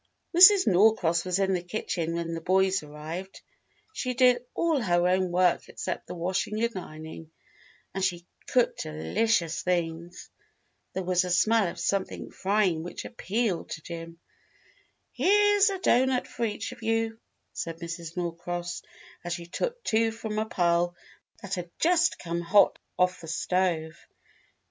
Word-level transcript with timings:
Mrs. 0.35 0.65
Norcross 0.65 1.23
was 1.25 1.37
in 1.37 1.53
the 1.53 1.61
kitchen 1.61 2.15
when 2.15 2.33
the 2.33 2.41
boys 2.41 2.81
arrived. 2.81 3.41
She 3.93 4.15
did 4.15 4.43
all 4.55 4.81
her 4.81 5.07
own 5.07 5.29
work 5.31 5.69
except 5.69 6.07
the 6.07 6.15
washing 6.15 6.59
and 6.63 6.75
ironing, 6.75 7.29
and 7.93 8.03
she 8.03 8.25
cooked 8.47 8.81
delicious 8.81 9.61
things. 9.61 10.31
There 10.93 11.03
was 11.03 11.23
a 11.23 11.29
smell 11.29 11.67
of 11.67 11.79
something 11.79 12.31
frying 12.31 12.81
wliich 12.83 13.05
appealed 13.05 13.69
to 13.69 13.83
Jim. 13.83 14.19
"Here's 15.11 15.69
a 15.69 15.77
doughnut 15.77 16.25
for 16.27 16.45
each 16.45 16.71
of 16.71 16.81
you," 16.81 17.19
said 17.53 17.77
Mrs. 17.77 18.17
Norcross, 18.17 18.81
as 19.23 19.33
she 19.33 19.45
took 19.45 19.83
two 19.83 20.09
from 20.11 20.39
a 20.39 20.47
pile 20.47 20.95
that 21.43 21.53
had 21.53 21.69
just 21.77 22.17
come 22.17 22.41
hot 22.41 22.79
off 22.97 23.21
the 23.21 23.27
stove. 23.27 23.93